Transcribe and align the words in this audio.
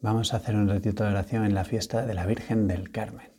vamos 0.00 0.32
a 0.32 0.38
hacer 0.38 0.56
un 0.56 0.68
ratito 0.68 1.04
de 1.04 1.10
oración 1.10 1.44
en 1.44 1.54
la 1.54 1.64
fiesta 1.64 2.04
de 2.04 2.14
la 2.14 2.26
Virgen 2.26 2.66
del 2.68 2.90
Carmen. 2.90 3.32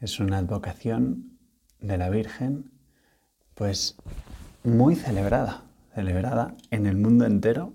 Es 0.00 0.20
una 0.20 0.38
advocación 0.38 1.38
de 1.80 1.98
la 1.98 2.08
Virgen, 2.08 2.72
pues 3.54 3.96
muy 4.64 4.94
celebrada, 4.94 5.64
celebrada 5.94 6.56
en 6.70 6.86
el 6.86 6.96
mundo 6.96 7.26
entero, 7.26 7.74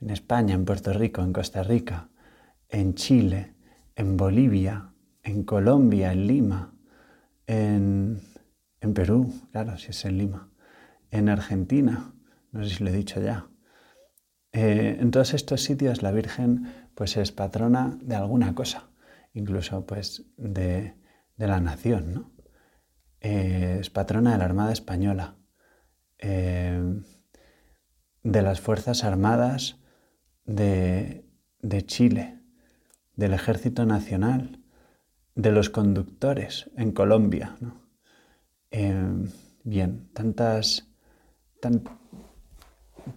en 0.00 0.10
España, 0.10 0.54
en 0.54 0.64
Puerto 0.64 0.92
Rico, 0.92 1.22
en 1.22 1.32
Costa 1.32 1.62
Rica, 1.62 2.08
en 2.68 2.94
Chile, 2.94 3.54
en 3.94 4.16
Bolivia, 4.16 4.92
en 5.22 5.44
Colombia, 5.44 6.12
en 6.12 6.26
Lima, 6.26 6.74
en, 7.46 8.20
Perú, 8.94 9.32
claro, 9.50 9.76
si 9.78 9.90
es 9.90 10.04
en 10.04 10.18
Lima, 10.18 10.50
en 11.10 11.28
Argentina, 11.28 12.14
no 12.52 12.62
sé 12.62 12.76
si 12.76 12.84
lo 12.84 12.90
he 12.90 12.92
dicho 12.92 13.20
ya. 13.20 13.48
Eh, 14.52 14.98
en 15.00 15.10
todos 15.10 15.34
estos 15.34 15.62
sitios 15.62 16.02
la 16.02 16.12
Virgen 16.12 16.85
pues 16.96 17.18
es 17.18 17.30
patrona 17.30 17.98
de 18.00 18.16
alguna 18.16 18.54
cosa, 18.54 18.88
incluso 19.34 19.86
pues 19.86 20.24
de, 20.38 20.96
la 21.36 21.60
nación, 21.60 22.14
¿no? 22.14 22.32
Eh, 23.20 23.76
es 23.80 23.90
patrona 23.90 24.32
de 24.32 24.38
la 24.38 24.46
Armada 24.46 24.72
Española, 24.72 25.36
eh, 26.18 27.02
de 28.22 28.42
las 28.42 28.62
Fuerzas 28.62 29.04
Armadas 29.04 29.78
de, 30.46 31.26
Chile, 31.84 32.40
del 33.14 33.34
Ejército 33.34 33.84
Nacional, 33.84 34.64
de 35.34 35.52
los 35.52 35.68
conductores 35.68 36.70
en 36.78 36.92
Colombia. 36.92 37.56
Eh, 38.70 39.28
bien, 39.64 40.08
tantas, 40.14 40.88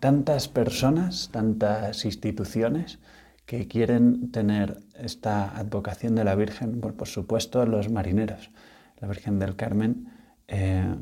tantas 0.02 0.50
personas, 0.50 1.30
tantas 1.32 2.04
instituciones 2.04 3.00
que 3.50 3.68
quieren 3.68 4.30
tener 4.30 4.78
esta 4.94 5.58
advocación 5.58 6.14
de 6.14 6.24
la 6.24 6.36
Virgen, 6.36 6.80
por, 6.82 7.08
supuesto 7.08 7.66
los 7.66 7.90
marineros. 7.90 8.52
La 9.00 9.08
Virgen 9.08 9.40
del 9.40 9.56
Carmen 9.56 10.06
eh, 10.48 10.96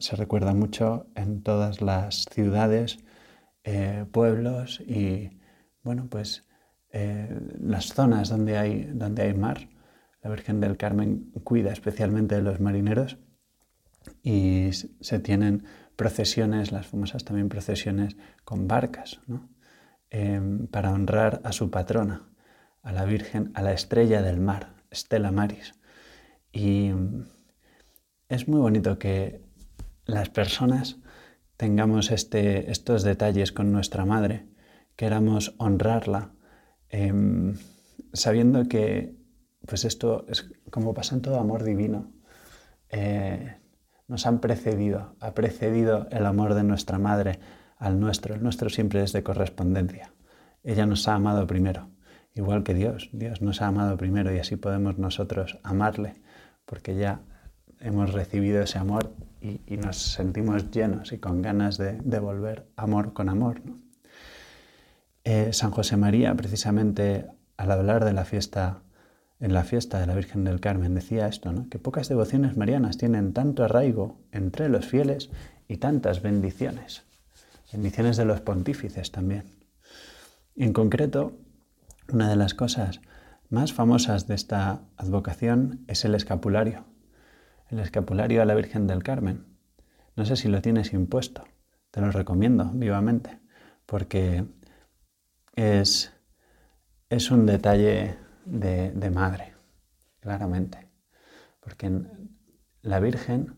se 0.00 0.16
recuerda 0.16 0.52
mucho 0.52 1.06
en 1.14 1.44
todas 1.44 1.80
las 1.80 2.24
ciudades, 2.24 2.98
eh, 3.62 4.04
pueblos 4.10 4.80
y, 4.80 5.38
bueno, 5.84 6.08
pues 6.10 6.44
eh, 6.90 7.38
las 7.60 7.92
zonas 7.94 8.30
donde 8.30 8.58
hay, 8.58 8.82
donde 8.92 9.22
hay 9.22 9.34
mar. 9.34 9.68
La 10.22 10.30
Virgen 10.30 10.58
del 10.58 10.76
Carmen 10.76 11.30
cuida 11.44 11.70
especialmente 11.70 12.34
de 12.34 12.42
los 12.42 12.58
marineros 12.58 13.18
y 14.24 14.70
se 14.72 15.20
tienen 15.20 15.66
procesiones, 15.94 16.72
las 16.72 16.88
famosas 16.88 17.24
también 17.24 17.48
procesiones 17.48 18.16
con 18.44 18.66
barcas, 18.66 19.20
em, 20.14 20.66
para 20.66 20.92
honrar 20.92 21.40
a 21.42 21.52
su 21.52 21.70
patrona, 21.70 22.28
a 22.82 22.92
la 22.92 23.06
Virgen, 23.06 23.50
a 23.54 23.62
la 23.62 23.72
estrella 23.72 24.20
del 24.20 24.40
mar, 24.40 24.74
Estela 24.90 25.32
Maris. 25.32 25.74
Y 26.52 26.92
es 28.28 28.46
muy 28.46 28.60
bonito 28.60 28.98
que 28.98 29.40
las 30.04 30.28
personas 30.28 30.98
tengamos 31.56 32.10
este, 32.10 32.70
estos 32.70 33.04
detalles 33.04 33.52
con 33.52 33.72
nuestra 33.72 34.04
madre, 34.04 34.46
queramos 34.96 35.54
honrarla, 35.56 36.32
em, 36.90 37.56
sabiendo 38.12 38.68
que 38.68 39.16
pues 39.66 39.86
esto 39.86 40.26
es 40.28 40.52
como 40.70 40.92
pasa 40.92 41.14
en 41.14 41.22
todo 41.22 41.38
amor 41.38 41.64
divino. 41.64 42.12
Eh, 42.90 43.56
nos 44.08 44.26
han 44.26 44.40
precedido, 44.40 45.16
ha 45.20 45.32
precedido 45.32 46.06
el 46.10 46.26
amor 46.26 46.54
de 46.54 46.64
nuestra 46.64 46.98
madre 46.98 47.38
al 47.82 47.98
nuestro. 47.98 48.34
El 48.34 48.42
nuestro 48.42 48.70
siempre 48.70 49.02
es 49.02 49.12
de 49.12 49.24
correspondencia. 49.24 50.12
Ella 50.62 50.86
nos 50.86 51.08
ha 51.08 51.14
amado 51.14 51.48
primero, 51.48 51.88
igual 52.34 52.62
que 52.62 52.74
Dios. 52.74 53.10
Dios 53.12 53.42
nos 53.42 53.60
ha 53.60 53.66
amado 53.66 53.96
primero 53.96 54.32
y 54.32 54.38
así 54.38 54.54
podemos 54.54 54.98
nosotros 54.98 55.58
amarle, 55.64 56.14
porque 56.64 56.94
ya 56.94 57.20
hemos 57.80 58.12
recibido 58.12 58.62
ese 58.62 58.78
amor 58.78 59.12
y, 59.40 59.76
nos 59.76 59.96
sentimos 59.96 60.70
llenos 60.70 61.12
y 61.12 61.18
con 61.18 61.42
ganas 61.42 61.76
de 61.76 61.94
devolver 62.04 62.68
amor 62.76 63.12
con 63.14 63.28
amor. 63.28 63.60
Eh, 65.24 65.52
San 65.52 65.72
José 65.72 65.96
María, 65.96 66.32
precisamente 66.36 67.26
al 67.56 67.72
hablar 67.72 68.04
de 68.04 68.12
la 68.12 68.24
fiesta, 68.24 68.82
en 69.40 69.52
la 69.52 69.64
fiesta 69.64 69.98
de 69.98 70.06
la 70.06 70.14
Virgen 70.14 70.44
del 70.44 70.60
Carmen, 70.60 70.94
decía 70.94 71.26
esto, 71.26 71.52
¿no? 71.52 71.68
que 71.68 71.80
pocas 71.80 72.08
devociones 72.08 72.56
marianas 72.56 72.96
tienen 72.96 73.32
tanto 73.32 73.64
arraigo 73.64 74.20
entre 74.30 74.68
los 74.68 74.86
fieles 74.86 75.30
y 75.66 75.78
tantas 75.78 76.22
bendiciones. 76.22 77.04
Bendiciones 77.72 78.16
de 78.16 78.24
los 78.24 78.40
pontífices 78.40 79.12
también. 79.12 79.44
en 80.56 80.72
concreto, 80.72 81.32
una 82.12 82.28
de 82.28 82.36
las 82.36 82.54
cosas 82.54 83.00
más 83.48 83.72
famosas 83.72 84.26
de 84.26 84.34
esta 84.34 84.82
advocación 84.96 85.84
es 85.88 86.04
el 86.04 86.14
escapulario 86.14 86.84
el 87.72 87.80
escapulario 87.80 88.42
a 88.42 88.44
la 88.44 88.54
Virgen 88.54 88.86
del 88.86 89.02
Carmen. 89.02 89.46
No 90.14 90.26
sé 90.26 90.36
si 90.36 90.48
lo 90.48 90.60
tienes 90.60 90.92
impuesto, 90.92 91.44
te 91.90 92.02
lo 92.02 92.12
recomiendo 92.12 92.70
vivamente, 92.74 93.40
porque 93.86 94.44
es, 95.56 96.12
es 97.08 97.30
un 97.30 97.46
detalle 97.46 98.16
de, 98.44 99.10
madre, 99.10 99.54
claramente. 100.20 100.90
Porque 101.60 101.90
la 102.82 103.00
Virgen 103.00 103.56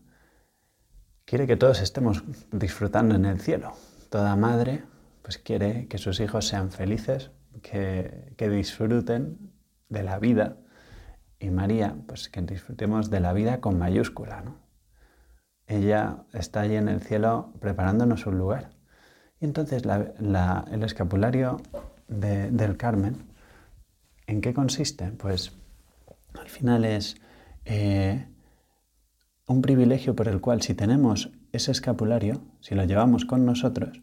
quiere 1.25 1.45
que 1.45 1.57
todos 1.57 1.81
estemos 1.81 2.23
disfrutando 2.51 3.15
en 3.15 3.25
el 3.25 3.41
cielo. 3.41 3.73
Toda 4.09 4.35
madre 4.35 4.83
pues 5.21 5.37
quiere 5.37 5.87
que 5.87 5.97
sus 5.97 6.19
hijos 6.19 6.47
sean 6.47 6.71
felices, 6.71 7.31
que, 7.61 8.33
que 8.37 8.49
disfruten 8.49 9.51
de 9.89 10.03
la 10.03 10.19
vida 10.19 10.57
y 11.39 11.49
María, 11.49 11.95
pues 12.07 12.29
que 12.29 12.41
disfrutemos 12.41 13.09
de 13.09 13.19
la 13.19 13.33
vida 13.33 13.59
con 13.59 13.77
mayúscula, 13.77 14.41
¿no? 14.41 14.65
Ella 15.67 16.25
está 16.33 16.61
allí 16.61 16.75
en 16.75 16.87
el 16.87 17.01
cielo 17.01 17.53
preparándonos 17.59 18.25
un 18.27 18.37
lugar. 18.37 18.71
Y 19.39 19.45
entonces 19.45 19.83
el 19.83 20.83
escapulario 20.83 21.61
del 22.07 22.77
Carmen, 22.77 23.25
¿en 24.27 24.41
qué 24.41 24.53
consiste? 24.53 25.11
Pues 25.11 25.53
al 26.39 26.49
final 26.49 26.85
es 26.85 27.17
eh, 27.65 28.27
un 29.47 29.61
privilegio 29.61 30.15
por 30.15 30.27
el 30.27 30.39
cual 30.39 30.61
si 30.61 30.75
tenemos 30.75 31.31
ese 31.55 31.71
escapulario, 31.71 32.41
si 32.61 32.75
lo 32.75 32.83
llevamos 32.83 33.25
con 33.25 33.45
nosotros, 33.45 34.01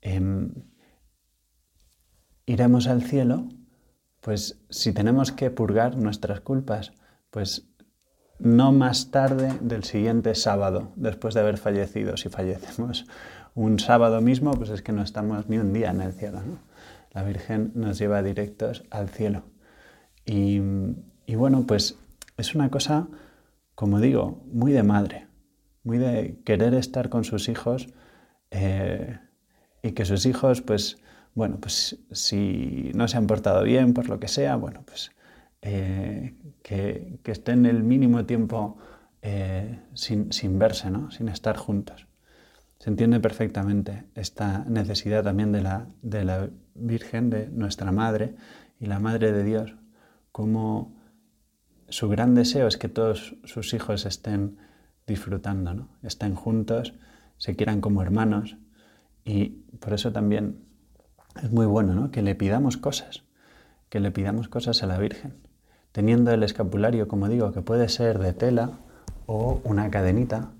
em, 0.00 0.52
iremos 2.46 2.86
al 2.86 3.02
cielo 3.02 3.48
pues 4.20 4.60
si 4.68 4.92
tenemos 4.92 5.32
que 5.32 5.50
purgar 5.50 5.96
nuestras 5.96 6.40
culpas, 6.40 6.92
pues 7.30 7.68
no 8.38 8.72
más 8.72 9.10
tarde 9.10 9.52
del 9.60 9.84
siguiente 9.84 10.34
sábado, 10.34 10.92
después 10.96 11.34
de 11.34 11.40
haber 11.40 11.58
fallecido. 11.58 12.16
Si 12.16 12.28
fallecemos 12.28 13.06
un 13.54 13.78
sábado 13.78 14.20
mismo, 14.20 14.52
pues 14.52 14.70
es 14.70 14.82
que 14.82 14.92
no 14.92 15.02
estamos 15.02 15.48
ni 15.48 15.58
un 15.58 15.72
día 15.72 15.90
en 15.90 16.00
el 16.00 16.12
cielo. 16.12 16.40
La 17.12 17.22
Virgen 17.22 17.72
nos 17.74 17.98
lleva 17.98 18.22
directos 18.22 18.84
al 18.90 19.08
cielo. 19.08 19.42
Y, 20.24 20.60
bueno, 21.34 21.64
pues 21.66 21.96
es 22.36 22.54
una 22.54 22.70
cosa, 22.70 23.08
como 23.74 24.00
digo, 24.00 24.42
muy 24.52 24.72
de 24.72 24.82
madre, 24.82 25.26
de 25.98 26.38
querer 26.44 26.74
estar 26.74 27.08
con 27.08 27.24
sus 27.24 27.48
hijos 27.48 27.88
eh, 28.50 29.18
y 29.82 29.92
que 29.92 30.04
sus 30.04 30.26
hijos, 30.26 30.62
pues, 30.62 30.98
bueno, 31.34 31.58
pues 31.60 31.98
si 32.12 32.90
no 32.94 33.08
se 33.08 33.16
han 33.16 33.26
portado 33.26 33.62
bien, 33.64 33.94
por 33.94 34.08
lo 34.08 34.20
que 34.20 34.28
sea, 34.28 34.56
bueno, 34.56 34.82
pues 34.84 35.12
eh, 35.62 36.34
que, 36.62 37.20
estén 37.24 37.66
el 37.66 37.82
mínimo 37.82 38.24
tiempo 38.24 38.78
eh, 39.22 39.78
sin, 39.94 40.58
verse, 40.58 40.90
¿no? 40.90 41.10
sin 41.10 41.28
estar 41.28 41.56
juntos. 41.56 42.06
Se 42.78 42.88
entiende 42.88 43.20
perfectamente 43.20 44.04
esta 44.14 44.64
necesidad 44.64 45.22
también 45.22 45.52
de 45.52 45.62
la, 45.62 45.86
de 46.02 46.24
la 46.24 46.48
Virgen, 46.74 47.28
de 47.28 47.48
nuestra 47.48 47.92
Madre 47.92 48.34
y 48.78 48.86
la 48.86 48.98
Madre 48.98 49.32
de 49.32 49.44
Dios, 49.44 49.74
como 50.32 50.98
su 51.90 52.08
gran 52.08 52.34
deseo 52.34 52.66
es 52.66 52.76
que 52.76 52.88
todos 52.88 53.36
sus 53.44 53.74
hijos 53.74 54.06
estén 54.06 54.58
disfrutando, 55.10 55.74
¿no? 55.74 55.88
estén 56.02 56.34
juntos, 56.34 56.94
se 57.36 57.56
quieran 57.56 57.80
como 57.80 58.00
hermanos 58.02 58.56
y 59.24 59.50
por 59.80 59.92
eso 59.92 60.12
también 60.12 60.58
es 61.42 61.50
muy 61.50 61.66
bueno, 61.66 61.94
¿no? 61.94 62.10
Que 62.10 62.22
le 62.22 62.34
pidamos 62.34 62.76
cosas, 62.76 63.24
que 63.88 64.00
le 64.00 64.10
pidamos 64.10 64.48
cosas 64.48 64.82
a 64.82 64.86
la 64.86 64.98
Virgen, 64.98 65.34
teniendo 65.92 66.32
el 66.32 66.42
escapulario, 66.42 67.08
como 67.08 67.28
digo, 67.28 67.52
que 67.52 67.62
puede 67.62 67.88
ser 67.88 68.18
de 68.18 68.32
tela 68.32 68.72
o 69.26 69.60
una 69.64 69.90
cadenita 69.90 70.50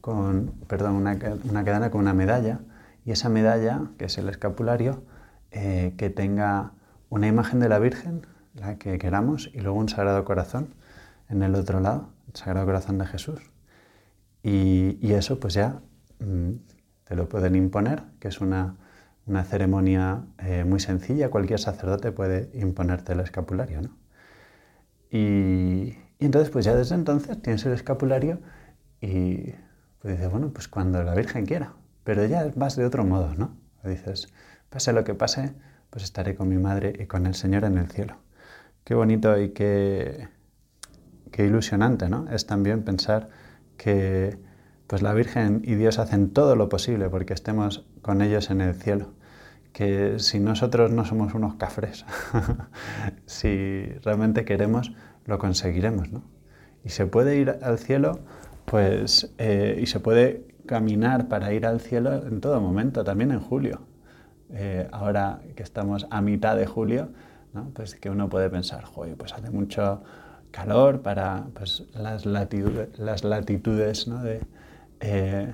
con, 0.00 0.52
perdón, 0.66 0.96
una, 0.96 1.18
cadena 1.18 1.90
con 1.90 2.02
una 2.02 2.14
medalla, 2.14 2.60
y 3.04 3.12
esa 3.12 3.28
medalla, 3.28 3.82
que 3.98 4.06
es 4.06 4.18
el 4.18 4.28
escapulario, 4.28 5.02
eh, 5.50 5.94
que 5.96 6.10
tenga 6.10 6.72
una 7.08 7.26
imagen 7.26 7.58
de 7.58 7.68
la 7.68 7.78
Virgen, 7.78 8.26
la 8.54 8.76
que 8.76 8.98
queramos, 8.98 9.50
y 9.54 9.60
luego 9.60 9.78
un 9.78 9.88
Sagrado 9.88 10.24
Corazón 10.24 10.74
en 11.28 11.42
el 11.42 11.54
otro 11.54 11.80
lado, 11.80 12.10
el 12.28 12.36
Sagrado 12.36 12.66
Corazón 12.66 12.98
de 12.98 13.06
Jesús. 13.06 13.40
Y, 14.42 15.12
eso 15.12 15.40
pues 15.40 15.54
ya 15.54 15.80
mm, 16.20 16.52
te 17.04 17.16
lo 17.16 17.28
pueden 17.28 17.54
imponer, 17.54 18.02
que 18.20 18.28
es 18.28 18.40
una 18.40 18.76
una 19.28 19.44
ceremonia 19.44 20.24
eh, 20.38 20.64
muy 20.64 20.80
sencilla, 20.80 21.28
cualquier 21.30 21.60
sacerdote 21.60 22.12
puede 22.12 22.50
imponerte 22.54 23.12
el 23.12 23.20
escapulario, 23.20 23.82
¿no? 23.82 23.96
Y, 25.10 25.96
entonces, 26.18 26.50
pues 26.50 26.64
ya 26.64 26.74
desde 26.74 26.94
entonces 26.94 27.40
tienes 27.40 27.64
el 27.66 27.72
escapulario 27.72 28.40
y 29.00 29.52
pues 30.00 30.14
dices, 30.16 30.30
bueno, 30.30 30.50
pues 30.52 30.66
cuando 30.68 31.02
la 31.02 31.14
Virgen 31.14 31.46
quiera, 31.46 31.74
pero 32.04 32.24
ya 32.24 32.50
vas 32.56 32.76
de 32.76 32.84
otro 32.84 33.04
modo, 33.04 33.34
¿no? 33.34 33.56
Dices, 33.84 34.28
pase 34.70 34.92
lo 34.92 35.04
que 35.04 35.14
pase, 35.14 35.54
pues 35.90 36.04
estaré 36.04 36.34
con 36.34 36.48
mi 36.48 36.58
madre 36.58 36.92
y 36.98 37.06
con 37.06 37.26
el 37.26 37.34
Señor 37.34 37.64
en 37.64 37.78
el 37.78 37.88
cielo. 37.88 38.16
Qué 38.84 38.94
bonito 38.94 39.38
y 39.38 39.50
qué, 39.50 40.28
qué 41.30 41.46
ilusionante, 41.46 42.08
¿no? 42.08 42.28
Es 42.30 42.46
también 42.46 42.82
pensar 42.82 43.28
que 43.78 44.38
pues 44.86 45.00
la 45.00 45.14
Virgen 45.14 45.62
y 45.64 45.74
Dios 45.74 45.98
hacen 45.98 46.30
todo 46.30 46.56
lo 46.56 46.68
posible 46.68 47.08
porque 47.08 47.32
estemos 47.32 47.86
con 48.02 48.20
ellos 48.20 48.50
en 48.50 48.60
el 48.60 48.74
cielo. 48.74 49.12
Que 49.72 50.18
si 50.18 50.40
nosotros 50.40 50.90
no 50.90 51.04
somos 51.04 51.34
unos 51.34 51.54
cafres, 51.54 52.04
si 53.26 53.84
realmente 54.02 54.44
queremos, 54.44 54.92
lo 55.24 55.38
conseguiremos, 55.38 56.10
¿no? 56.10 56.22
Y 56.84 56.88
se 56.90 57.06
puede 57.06 57.36
ir 57.36 57.58
al 57.62 57.78
cielo, 57.78 58.20
pues, 58.64 59.34
eh, 59.38 59.78
y 59.80 59.86
se 59.86 60.00
puede 60.00 60.46
caminar 60.66 61.28
para 61.28 61.52
ir 61.52 61.66
al 61.66 61.80
cielo 61.80 62.26
en 62.26 62.40
todo 62.40 62.60
momento, 62.60 63.04
también 63.04 63.30
en 63.30 63.40
julio. 63.40 63.82
Eh, 64.50 64.88
ahora 64.90 65.40
que 65.54 65.62
estamos 65.62 66.06
a 66.10 66.22
mitad 66.22 66.56
de 66.56 66.66
julio, 66.66 67.10
¿no? 67.52 67.70
pues 67.74 67.94
que 67.94 68.08
uno 68.08 68.30
puede 68.30 68.48
pensar, 68.48 68.84
joder, 68.84 69.16
pues 69.16 69.34
hace 69.34 69.50
mucho 69.50 70.02
calor 70.50 71.02
para 71.02 71.46
pues, 71.54 71.84
las 71.94 72.26
latitudes, 72.26 72.98
las 72.98 73.24
latitudes 73.24 74.08
¿no? 74.08 74.22
de, 74.22 74.40
eh, 75.00 75.52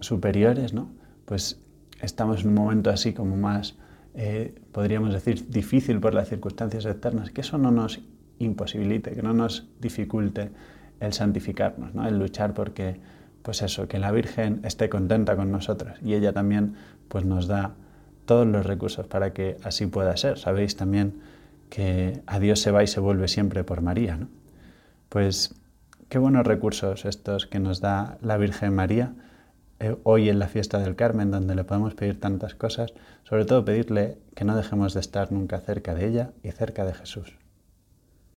superiores, 0.00 0.72
¿no? 0.72 0.90
pues 1.24 1.60
estamos 2.00 2.42
en 2.42 2.48
un 2.48 2.54
momento 2.54 2.90
así 2.90 3.12
como 3.12 3.36
más, 3.36 3.76
eh, 4.14 4.54
podríamos 4.72 5.12
decir, 5.12 5.48
difícil 5.48 6.00
por 6.00 6.14
las 6.14 6.28
circunstancias 6.28 6.86
externas, 6.86 7.30
que 7.30 7.42
eso 7.42 7.58
no 7.58 7.70
nos 7.70 8.00
imposibilite, 8.38 9.12
que 9.12 9.22
no 9.22 9.34
nos 9.34 9.68
dificulte 9.80 10.50
el 10.98 11.12
santificarnos, 11.12 11.94
¿no? 11.94 12.06
el 12.06 12.18
luchar 12.18 12.54
porque, 12.54 13.00
pues 13.42 13.62
eso, 13.62 13.88
que 13.88 13.98
la 13.98 14.10
Virgen 14.12 14.60
esté 14.64 14.88
contenta 14.88 15.36
con 15.36 15.50
nosotros 15.50 15.98
y 16.02 16.14
ella 16.14 16.32
también 16.32 16.74
pues 17.08 17.24
nos 17.24 17.46
da 17.46 17.74
todos 18.26 18.46
los 18.46 18.64
recursos 18.64 19.06
para 19.06 19.32
que 19.32 19.56
así 19.64 19.86
pueda 19.86 20.16
ser. 20.16 20.38
Sabéis 20.38 20.76
también 20.76 21.20
que 21.70 22.22
a 22.26 22.38
Dios 22.38 22.60
se 22.60 22.70
va 22.70 22.82
y 22.82 22.86
se 22.86 23.00
vuelve 23.00 23.28
siempre 23.28 23.64
por 23.64 23.80
María, 23.80 24.16
¿no? 24.16 24.28
Pues 25.08 25.54
qué 26.08 26.18
buenos 26.18 26.46
recursos 26.46 27.04
estos 27.04 27.46
que 27.46 27.60
nos 27.60 27.80
da 27.80 28.18
la 28.20 28.36
Virgen 28.36 28.74
María 28.74 29.14
eh, 29.78 29.96
hoy 30.02 30.28
en 30.28 30.38
la 30.38 30.48
fiesta 30.48 30.78
del 30.78 30.94
Carmen, 30.94 31.30
donde 31.30 31.54
le 31.54 31.64
podemos 31.64 31.94
pedir 31.94 32.20
tantas 32.20 32.54
cosas, 32.54 32.92
sobre 33.24 33.46
todo 33.46 33.64
pedirle 33.64 34.18
que 34.34 34.44
no 34.44 34.56
dejemos 34.56 34.92
de 34.92 35.00
estar 35.00 35.32
nunca 35.32 35.60
cerca 35.60 35.94
de 35.94 36.06
ella 36.06 36.32
y 36.42 36.50
cerca 36.50 36.84
de 36.84 36.92
Jesús. 36.92 37.38